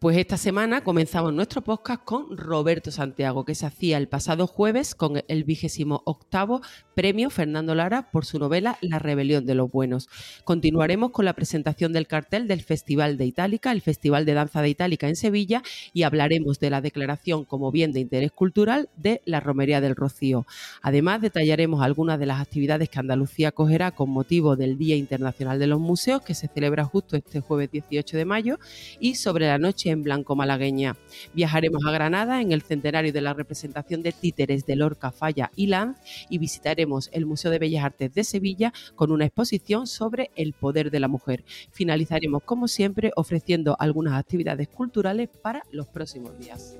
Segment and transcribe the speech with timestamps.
[0.00, 4.94] Pues esta semana comenzamos nuestro podcast con Roberto Santiago, que se hacía el pasado jueves
[4.94, 6.60] con el vigésimo octavo
[6.94, 10.08] premio Fernando Lara por su novela La rebelión de los buenos.
[10.44, 14.68] Continuaremos con la presentación del cartel del Festival de Itálica, el Festival de Danza de
[14.68, 19.40] Itálica en Sevilla, y hablaremos de la declaración como bien de interés cultural de la
[19.40, 20.46] Romería del Rocío.
[20.80, 25.66] Además, detallaremos algunas de las actividades que Andalucía acogerá con motivo del Día Internacional de
[25.66, 28.58] los Museos, que se celebra justo este jueves 18 de mayo,
[29.00, 30.96] y sobre la noche en blanco malagueña.
[31.34, 35.66] Viajaremos a Granada en el centenario de la representación de títeres de Lorca, Falla y
[35.66, 40.52] Lanz y visitaremos el Museo de Bellas Artes de Sevilla con una exposición sobre el
[40.52, 41.44] poder de la mujer.
[41.70, 46.76] Finalizaremos, como siempre, ofreciendo algunas actividades culturales para los próximos días.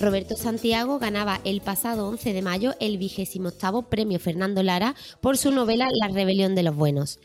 [0.00, 5.36] Roberto Santiago ganaba el pasado 11 de mayo el vigésimo octavo premio Fernando Lara por
[5.36, 7.18] su novela La rebelión de los buenos.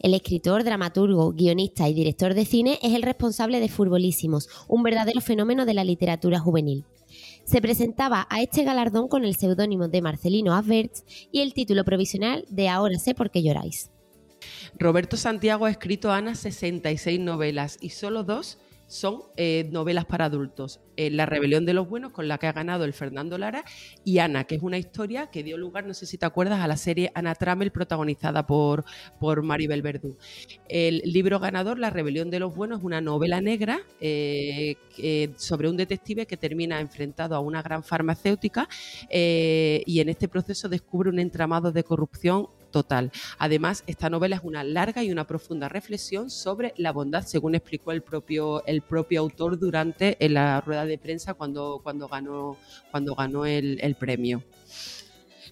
[0.00, 5.20] El escritor, dramaturgo, guionista y director de cine es el responsable de Furbolísimos, un verdadero
[5.20, 6.84] fenómeno de la literatura juvenil.
[7.44, 12.44] Se presentaba a este galardón con el seudónimo de Marcelino Asberts y el título provisional
[12.48, 13.90] de Ahora sé por qué lloráis.
[14.78, 18.58] Roberto Santiago ha escrito Ana 66 novelas y solo dos
[18.88, 20.80] son eh, novelas para adultos.
[20.96, 23.62] Eh, la rebelión de los buenos, con la que ha ganado el Fernando Lara,
[24.02, 26.66] y Ana, que es una historia que dio lugar, no sé si te acuerdas, a
[26.66, 28.84] la serie Ana Trammell, protagonizada por,
[29.20, 30.16] por Maribel Verdú.
[30.68, 34.76] El libro ganador, La rebelión de los buenos, es una novela negra eh,
[35.36, 38.68] sobre un detective que termina enfrentado a una gran farmacéutica
[39.10, 43.10] y en este proceso descubre un entramado de corrupción total.
[43.38, 47.92] Además, esta novela es una larga y una profunda reflexión sobre la bondad, según explicó
[47.92, 52.56] el propio, el propio autor durante la rueda de prensa cuando, cuando ganó,
[52.90, 54.42] cuando ganó el, el premio.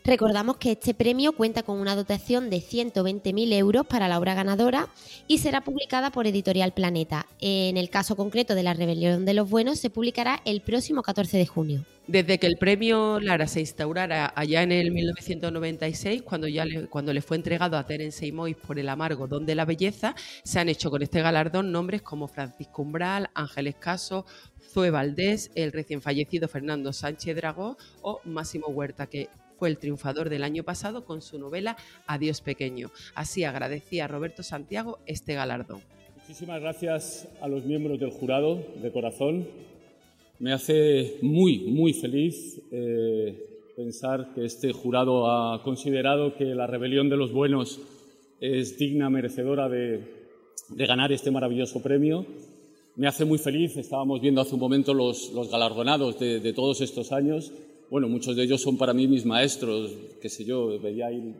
[0.07, 4.89] Recordamos que este premio cuenta con una dotación de 120.000 euros para la obra ganadora
[5.27, 7.27] y será publicada por Editorial Planeta.
[7.41, 11.39] En el caso concreto de La Rebelión de los Buenos se publicará el próximo 14
[11.39, 11.85] de junio.
[12.07, 17.13] Desde que el premio Lara se instaurara allá en el 1996, cuando, ya le, cuando
[17.13, 20.15] le fue entregado a Terence Seymour por El Amargo, Don la Belleza,
[20.45, 24.25] se han hecho con este galardón nombres como Francisco Umbral, Ángeles Caso,
[24.73, 29.29] Zoe Valdés, el recién fallecido Fernando Sánchez Dragó o Máximo Huerta, que
[29.59, 32.91] fue el triunfador del año pasado con su novela Adiós Pequeño.
[33.15, 35.81] Así agradecía a Roberto Santiago este galardón.
[36.17, 39.47] Muchísimas gracias a los miembros del jurado, de corazón.
[40.39, 47.09] Me hace muy, muy feliz eh, pensar que este jurado ha considerado que la rebelión
[47.09, 47.81] de los buenos
[48.41, 50.01] es digna, merecedora de,
[50.71, 52.27] ganar este maravilloso premio.
[52.97, 57.13] Me hace muy feliz, estábamos viendo hace un momento los, galardonados de, de todos estos
[57.13, 57.53] años
[57.91, 61.35] bueno, muchos de ellos son para mí mis maestros, qué sé yo, veía ahí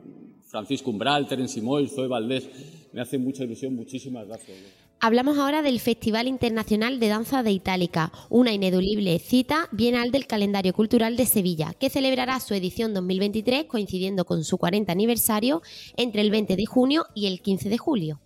[0.47, 2.49] Francisco Umbral, Terence Simoy, Zoe Valdés,
[2.93, 4.57] me hace mucha ilusión, muchísimas gracias.
[4.99, 10.73] Hablamos ahora del Festival Internacional de Danza de Itálica, una ineludible cita bienal del calendario
[10.73, 15.61] cultural de Sevilla, que celebrará su edición 2023 coincidiendo con su 40 aniversario
[15.97, 18.19] entre el 20 de junio y el 15 de julio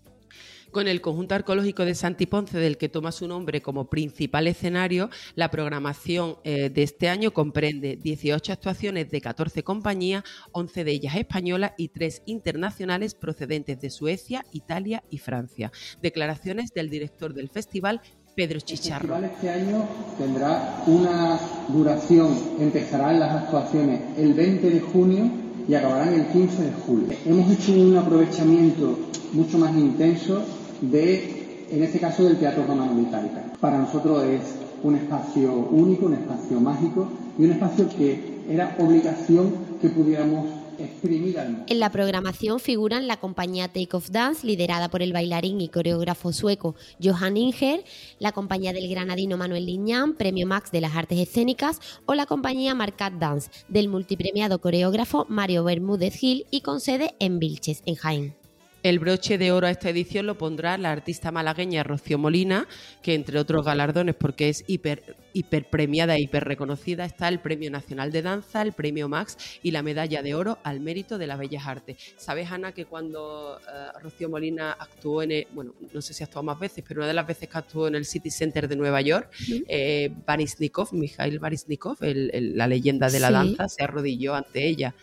[0.71, 5.51] con el conjunto arqueológico de Santiponce, del que toma su nombre como principal escenario, la
[5.51, 10.23] programación eh, de este año comprende 18 actuaciones de 14 compañías,
[10.53, 15.71] 11 de ellas españolas y 3 internacionales procedentes de Suecia, Italia y Francia.
[16.01, 18.01] Declaraciones del director del festival,
[18.35, 19.15] Pedro Chicharro.
[19.15, 25.29] El festival este año tendrá una duración, empezarán las actuaciones el 20 de junio
[25.67, 27.17] y acabarán el 15 de julio.
[27.25, 28.97] Hemos hecho un aprovechamiento
[29.33, 30.43] mucho más intenso
[30.81, 33.43] de, en este caso, del Teatro Romano de Itálica.
[33.59, 34.41] Para nosotros es
[34.83, 37.07] un espacio único, un espacio mágico
[37.37, 43.17] y un espacio que era obligación que pudiéramos exprimir al En la programación figuran la
[43.17, 47.83] compañía Take Off Dance, liderada por el bailarín y coreógrafo sueco Johan Inger,
[48.19, 52.73] la compañía del granadino Manuel Liñán, premio Max de las artes escénicas, o la compañía
[52.73, 58.40] Marcat Dance, del multipremiado coreógrafo Mario Bermúdez Gil y con sede en Vilches, en Jaén.
[58.83, 62.67] El broche de oro a esta edición lo pondrá la artista malagueña Rocío Molina,
[63.03, 68.11] que entre otros galardones, porque es hiper hiperpremiada e hiper reconocida está el Premio Nacional
[68.11, 71.65] de Danza, el Premio Max y la Medalla de Oro al Mérito de las Bellas
[71.67, 71.97] Artes.
[72.17, 76.43] ¿Sabes, Ana, que cuando eh, Rocío Molina actuó en, el, bueno, no sé si actuó
[76.43, 79.01] más veces, pero una de las veces que actuó en el City Center de Nueva
[79.01, 79.31] York,
[79.67, 84.93] eh, Barisnikov, Mikhail Barisnikov, la leyenda de la danza, se arrodilló ante ella.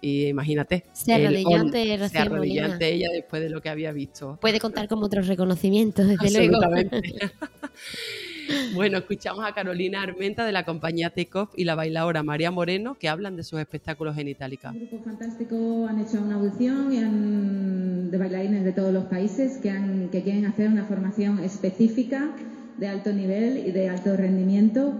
[0.00, 0.84] Y imagínate.
[0.92, 4.38] Se arrodilló, ante, Rocío se arrodilló ante ella después de lo que había visto.
[4.40, 6.60] Puede contar con otros reconocimientos, desde luego.
[8.74, 13.08] Bueno, escuchamos a Carolina Armenta de la compañía Takeoff y la bailadora María Moreno que
[13.08, 14.70] hablan de sus espectáculos en Itálica.
[14.70, 19.58] Un grupo fantástico han hecho una audición y han, de bailarines de todos los países
[19.58, 22.30] que, han, que quieren hacer una formación específica
[22.78, 24.94] de alto nivel y de alto rendimiento.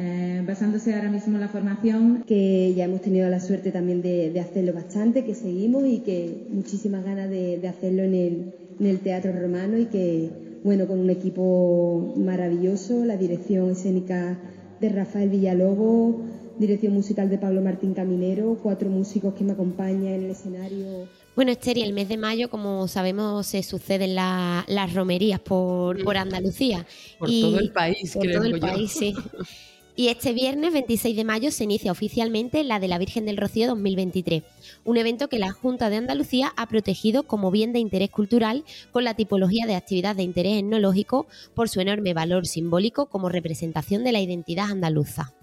[0.00, 2.22] Eh, basándose ahora mismo en la formación.
[2.24, 7.04] Que ya hemos tenido la suerte también de, hacerlo bastante, que seguimos y que muchísimas
[7.04, 10.30] ganas de, hacerlo en el, en el Teatro Romano y que
[10.64, 14.38] bueno, con un equipo maravilloso, la dirección escénica
[14.80, 16.16] de Rafael Villalobos,
[16.58, 21.08] dirección musical de Pablo Martín Caminero, cuatro músicos que me acompañan en el escenario.
[21.36, 26.84] Bueno, Esther, el mes de mayo, como sabemos, se suceden las romerías por, por Andalucía.
[27.18, 29.14] Por todo el país, por todo el país, sí.
[29.98, 33.66] Y este viernes 26 de mayo se inicia oficialmente la de la Virgen del Rocío
[33.66, 34.44] 2023,
[34.84, 38.62] un evento que la Junta de Andalucía ha protegido como bien de interés cultural
[38.92, 44.04] con la tipología de actividad de interés etnológico por su enorme valor simbólico como representación
[44.04, 45.34] de la identidad andaluza.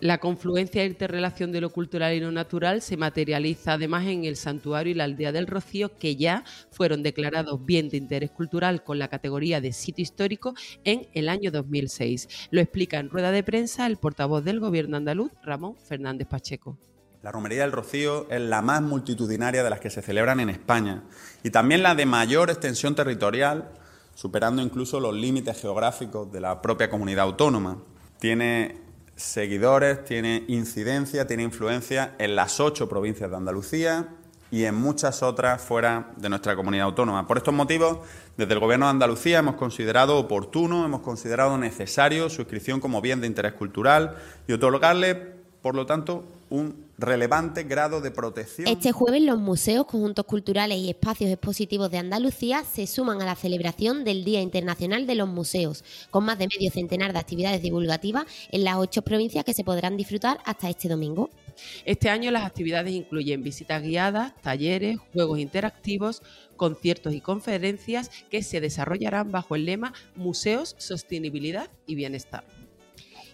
[0.00, 4.36] La confluencia e interrelación de lo cultural y lo natural se materializa además en el
[4.36, 8.98] santuario y la aldea del Rocío, que ya fueron declarados bien de interés cultural con
[8.98, 10.54] la categoría de sitio histórico
[10.84, 12.48] en el año 2006.
[12.50, 16.78] Lo explica en rueda de prensa el portavoz del gobierno andaluz, Ramón Fernández Pacheco.
[17.22, 21.04] La Romería del Rocío es la más multitudinaria de las que se celebran en España
[21.42, 23.70] y también la de mayor extensión territorial,
[24.14, 27.82] superando incluso los límites geográficos de la propia comunidad autónoma.
[28.18, 28.83] Tiene
[29.16, 34.08] seguidores, tiene incidencia, tiene influencia en las ocho provincias de Andalucía
[34.50, 37.26] y en muchas otras fuera de nuestra comunidad autónoma.
[37.26, 37.98] Por estos motivos,
[38.36, 43.20] desde el Gobierno de Andalucía hemos considerado oportuno, hemos considerado necesario su inscripción como bien
[43.20, 44.16] de interés cultural
[44.46, 45.14] y otorgarle,
[45.60, 46.24] por lo tanto,
[46.54, 48.68] un relevante grado de protección.
[48.68, 53.34] Este jueves los museos, conjuntos culturales y espacios expositivos de Andalucía se suman a la
[53.34, 58.26] celebración del Día Internacional de los Museos, con más de medio centenar de actividades divulgativas
[58.52, 61.30] en las ocho provincias que se podrán disfrutar hasta este domingo.
[61.84, 66.22] Este año las actividades incluyen visitas guiadas, talleres, juegos interactivos,
[66.56, 72.44] conciertos y conferencias que se desarrollarán bajo el lema Museos, Sostenibilidad y Bienestar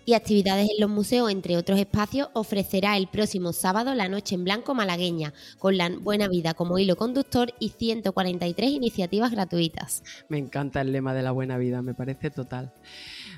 [0.04, 4.44] y actividades en los museos, entre otros espacios, ofrecerá el próximo sábado la Noche en
[4.44, 10.02] Blanco malagueña, con la Buena Vida como hilo conductor y 143 iniciativas gratuitas.
[10.28, 12.72] Me encanta el lema de la Buena Vida, me parece total.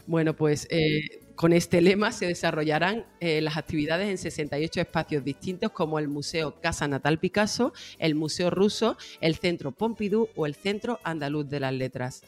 [0.06, 5.70] Bueno, pues eh, con este lema se desarrollarán eh, las actividades en 68 espacios distintos
[5.72, 11.00] como el Museo Casa Natal Picasso, el Museo Ruso, el Centro Pompidou o el Centro
[11.04, 12.22] Andaluz de las Letras.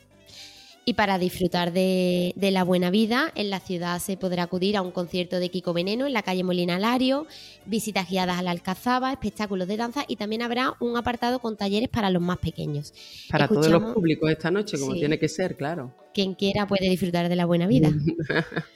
[0.87, 4.91] Y para disfrutar de, la buena vida, en la ciudad se podrá acudir a un
[4.91, 7.27] concierto de Kiko Veneno en la calle Molina Lario,
[7.65, 11.89] visitas guiadas a la Alcazaba, espectáculos de danza y también habrá un apartado con talleres
[11.89, 12.93] para los más pequeños.
[13.31, 15.95] Para todos los públicos esta noche, como tiene que ser, claro.
[16.13, 17.91] Quien quiera puede disfrutar de la buena vida.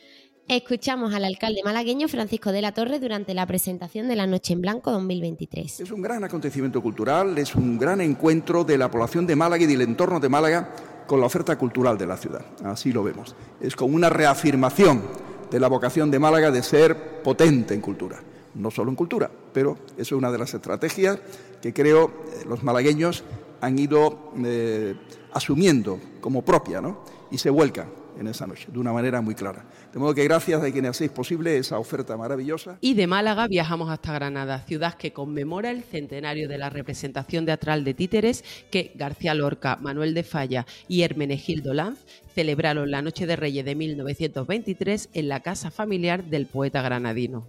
[0.48, 4.62] Escuchamos al alcalde malagueño Francisco de la Torre durante la presentación de la Noche en
[4.62, 5.80] Blanco 2023.
[5.80, 9.66] Es un gran acontecimiento cultural, es un gran encuentro de la población de Málaga y
[9.66, 10.72] del entorno de Málaga
[11.08, 12.44] con la oferta cultural de la ciudad.
[12.64, 13.34] Así lo vemos.
[13.60, 15.02] Es como una reafirmación
[15.50, 18.20] de la vocación de Málaga de ser potente en cultura.
[18.54, 21.18] No solo en cultura, pero eso es una de las estrategias
[21.62, 23.24] que creo eh, los malagueños
[23.60, 24.94] han ido eh,
[25.32, 27.02] asumiendo como propia, ¿no?
[27.30, 27.86] Y se vuelca
[28.18, 29.64] en esa noche, de una manera muy clara.
[29.92, 32.78] De modo que gracias a quienes hacéis posible esa oferta maravillosa.
[32.80, 37.84] Y de Málaga viajamos hasta Granada, ciudad que conmemora el centenario de la representación teatral
[37.84, 43.36] de títeres que García Lorca, Manuel de Falla y Hermenegildo Lanz celebraron la Noche de
[43.36, 47.46] Reyes de 1923 en la casa familiar del poeta granadino.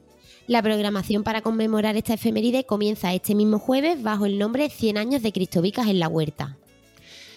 [0.47, 5.21] La programación para conmemorar esta efeméride comienza este mismo jueves bajo el nombre 100 años
[5.21, 6.58] de Cristovicas en la Huerta.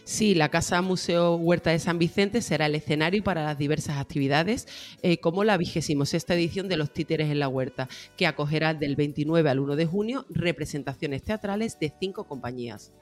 [0.04, 4.66] Sí, la Casa Museo Huerta de San Vicente será el escenario para las diversas actividades,
[5.02, 8.96] eh, como la vigésimo sexta edición de Los Títeres en la Huerta, que acogerá del
[8.96, 12.92] 29 al 1 de junio representaciones teatrales de cinco compañías.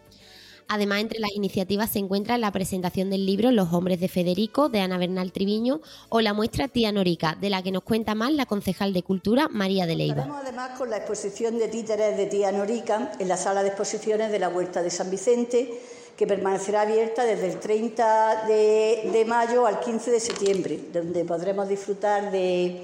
[0.72, 4.78] Además, entre las iniciativas se encuentra la presentación del libro Los hombres de Federico, de
[4.78, 5.80] Ana Bernal Triviño,
[6.10, 9.48] o la muestra Tía Norica, de la que nos cuenta más la concejal de Cultura,
[9.48, 10.22] María de Leiva.
[10.22, 14.30] Estamos además con la exposición de títeres de Tía Norica en la sala de exposiciones
[14.30, 15.80] de la Huerta de San Vicente,
[16.20, 22.30] que permanecerá abierta desde el 30 de, mayo al 15 de septiembre, donde podremos disfrutar
[22.30, 22.82] de,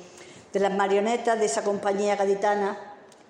[0.54, 2.78] de las marionetas de esa compañía gaditana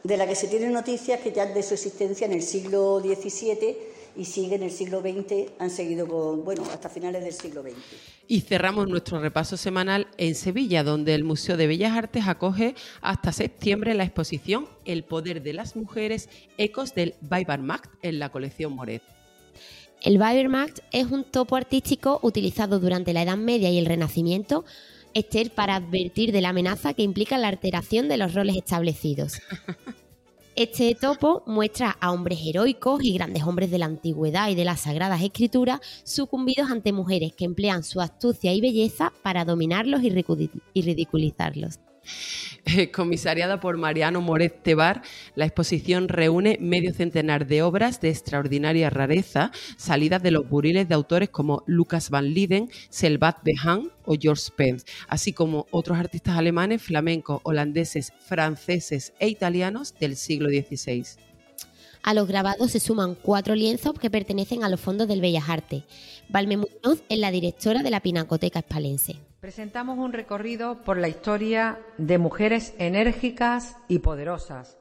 [0.05, 3.77] de la que se tienen noticias que ya de su existencia en el siglo XVII
[4.15, 7.75] y sigue en el siglo XX, han seguido con, bueno, hasta finales del siglo XX.
[8.29, 13.33] Y cerramos nuestro repaso semanal en Sevilla, donde el Museo de Bellas Artes acoge hasta
[13.33, 19.16] septiembre la exposición El poder de las mujeres, ecos del Weibermarkt en la colección Moret.
[20.03, 24.65] El Weibermarkt es un topo artístico utilizado durante la Edad Media y el Renacimiento,
[25.15, 29.41] Esther, para advertir de la amenaza que implica la alteración de los roles establecidos.
[30.57, 34.81] Este topo muestra a hombres heroicos y grandes hombres de la antigüedad y de las
[34.81, 41.79] sagradas escrituras sucumbidos ante mujeres que emplean su astucia y belleza para dominarlos y ridiculizarlos.
[42.93, 45.03] Comisariada por Mariano Moret Tebar,
[45.35, 50.95] la exposición reúne medio centenar de obras de extraordinaria rareza, salidas de los buriles de
[50.95, 56.83] autores como Lucas van Liden, Selvat Behan o George Spence, así como otros artistas alemanes,
[56.83, 61.07] flamencos, holandeses, franceses e italianos del siglo XVI.
[62.03, 65.85] A los grabados se suman cuatro lienzos que pertenecen a los fondos del Bellas Artes.
[66.29, 69.17] Valme Muñoz es la directora de la Pinacoteca Espalense.
[69.47, 74.77] Presentamos un recorrido por la historia de mujeres enérgicas y poderosas,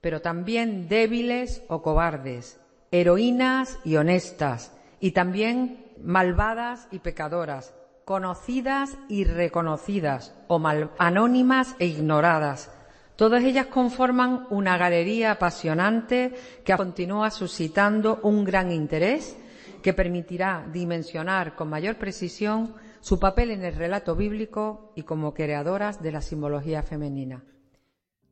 [0.00, 2.60] pero también débiles o cobardes,
[2.92, 4.70] heroínas y honestas,
[5.00, 10.62] y también malvadas y pecadoras, conocidas y reconocidas, o
[10.98, 12.70] anónimas e ignoradas.
[13.16, 16.32] Todas ellas conforman una galería apasionante
[16.64, 19.36] que continúa suscitando un gran interés
[19.82, 26.02] que permitirá dimensionar con mayor precisión su papel en el relato bíblico y como creadoras
[26.02, 27.44] de la simbología femenina.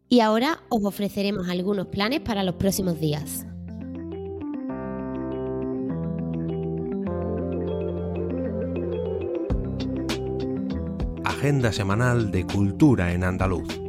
[0.08, 3.46] Y ahora os ofreceremos algunos planes para los próximos días.
[11.24, 13.83] Agenda semanal de Cultura en Andaluz.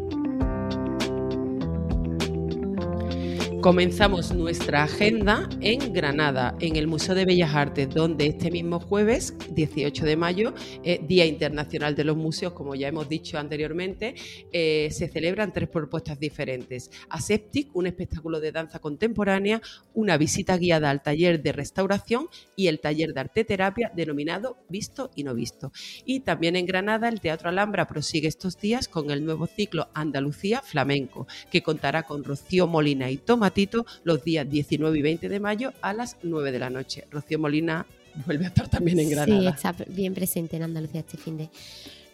[3.65, 9.33] Comenzamos nuestra agenda en Granada, en el Museo de Bellas Artes, donde este mismo jueves,
[9.55, 10.53] 18 de mayo,
[10.83, 14.13] eh, Día Internacional de los Museos, como ya hemos dicho anteriormente,
[14.51, 16.91] eh, se celebran tres propuestas diferentes.
[17.09, 19.63] Aseptic, un espectáculo de danza contemporánea,
[19.95, 25.09] una visita guiada al taller de restauración y el taller de arte terapia denominado Visto
[25.15, 25.71] y No Visto.
[26.05, 30.61] Y también en Granada, el Teatro Alhambra prosigue estos días con el nuevo ciclo Andalucía
[30.61, 33.54] Flamenco, que contará con Rocío Molina y Tomás
[34.03, 37.07] los días 19 y 20 de mayo a las 9 de la noche.
[37.09, 37.85] Rocío Molina
[38.25, 39.39] vuelve a estar también en Granada.
[39.39, 41.49] Sí, está bien presente en Andalucía este fin de.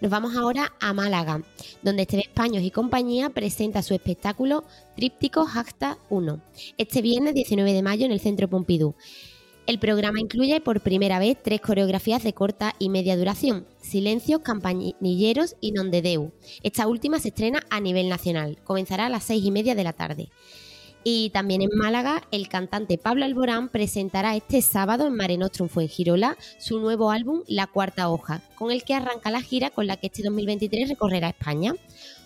[0.01, 1.43] Nos vamos ahora a Málaga,
[1.83, 4.63] donde Este Españos y compañía presenta su espectáculo
[4.95, 6.41] Tríptico Hashtag 1,
[6.77, 8.95] este viernes 19 de mayo en el Centro Pompidou.
[9.67, 15.55] El programa incluye por primera vez tres coreografías de corta y media duración, Silencios, Campanilleros
[15.61, 16.31] y Non de Deu.
[16.63, 19.93] Esta última se estrena a nivel nacional, comenzará a las seis y media de la
[19.93, 20.29] tarde.
[21.03, 26.37] Y también en Málaga, el cantante Pablo Alborán presentará este sábado en Mare Nostrum Fuengirola
[26.59, 30.07] su nuevo álbum La Cuarta Hoja, con el que arranca la gira con la que
[30.07, 31.73] este 2023 recorrerá España.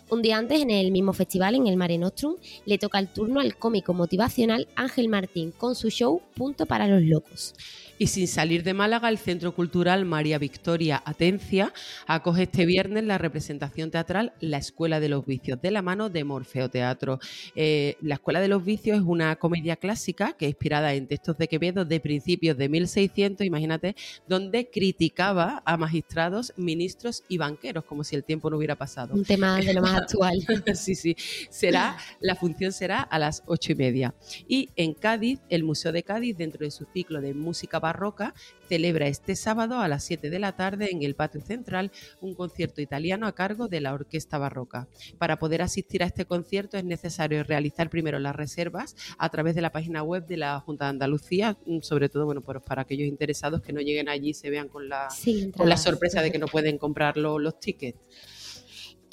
[0.10, 3.40] Un día antes, en el mismo festival, en el Mare Nostrum, le toca el turno
[3.40, 7.56] al cómico motivacional Ángel Martín con su show Punto para los Locos.
[7.98, 11.72] Y sin salir de Málaga, el Centro Cultural María Victoria Atencia
[12.08, 16.26] acoge este viernes la representación teatral La Escuela de los Vicios, de la mano de
[16.26, 17.20] Morfeo Teatro.
[17.56, 21.48] Eh, la Escuela de los Vicios es una comedia clásica que inspirada en textos de
[21.48, 23.96] Quevedo de principios de 1600, imagínate,
[24.28, 29.14] donde criticaba a magistrados, ministros y banqueros, como si el tiempo no hubiera pasado.
[29.14, 30.38] Un tema de lo más actual.
[30.76, 31.16] sí, sí.
[31.50, 34.14] Será, la función será a las ocho y media.
[34.50, 38.34] Y en Cádiz, el Museo de Cádiz, dentro de su ciclo de música Barroca
[38.68, 42.82] celebra este sábado a las 7 de la tarde en el patio central un concierto
[42.82, 44.88] italiano a cargo de la Orquesta Barroca.
[45.20, 49.62] Para poder asistir a este concierto es necesario realizar primero las reservas a través de
[49.62, 53.62] la página web de la Junta de Andalucía, mm, sobre todo bueno, para aquellos interesados
[53.62, 55.08] que no lleguen allí y se vean con la,
[55.56, 58.00] con la sorpresa de que no pueden comprar los tickets.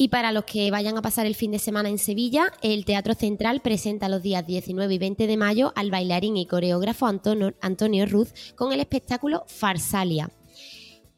[0.02, 3.14] Y para los que vayan a pasar el fin de semana en Sevilla, el Teatro
[3.14, 8.04] Central presenta los días 19 y 20 de mayo al bailarín y coreógrafo Antonio, Antonio
[8.06, 10.28] Ruz con el espectáculo Farsalia.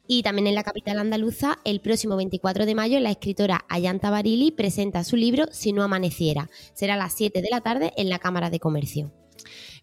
[0.07, 4.50] Y también en la capital andaluza, el próximo 24 de mayo, la escritora Ayanta Barili
[4.50, 6.50] presenta su libro Si no amaneciera.
[6.75, 9.24] Será a las 7 de la tarde en la Cámara de Comercio.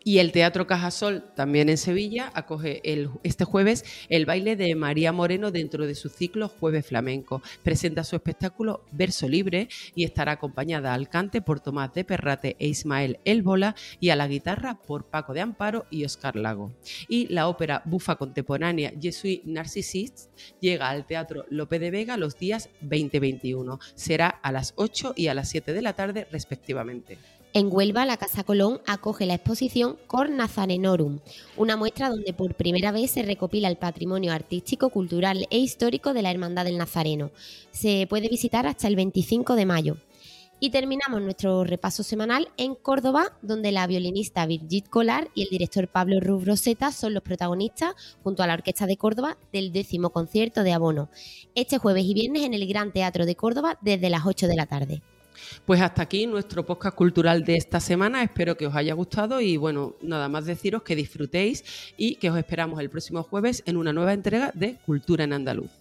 [0.04, 2.82] Y el Teatro Cajasol, también en Sevilla, acoge
[3.22, 7.44] este jueves el baile de María Moreno dentro de su ciclo Jueves Flamenco.
[7.62, 12.68] Presenta su espectáculo Verso Libre y estará acompañada al cante por Tomás de Perrate e
[12.68, 16.72] Ismael Elbola y a la guitarra por Paco de Amparo y Oscar Lago.
[17.08, 22.70] Y la ópera bufa contemporánea Jesuit Narcissist llega al Teatro Lope de Vega los días
[22.84, 23.80] 20-21.
[23.94, 27.20] Será a las 8 y a las 7 de la tarde respectivamente.
[27.54, 31.20] En Huelva, la Casa Colón acoge la exposición Cor Nazarenorum,
[31.58, 36.22] una muestra donde por primera vez se recopila el patrimonio artístico, cultural e histórico de
[36.22, 37.32] la Hermandad del Nazareno.
[37.72, 39.98] Se puede visitar hasta el 25 de mayo.
[40.62, 45.90] Y terminamos nuestro repaso semanal en Córdoba, donde la violinista Birgit Colar y el director
[45.90, 50.72] Pablo Roseta son los protagonistas, junto a la Orquesta de Córdoba, del décimo concierto de
[50.72, 51.10] Abono,
[51.56, 54.68] este jueves y viernes en el Gran Teatro de Córdoba desde las 8 de la
[54.68, 55.02] tarde.
[55.66, 58.24] Pues hasta aquí nuestro podcast cultural de esta semana.
[58.24, 62.38] Espero que os haya gustado y bueno, nada más deciros que disfrutéis y que os
[62.38, 65.81] esperamos el próximo jueves en una nueva entrega de Cultura en Andaluz.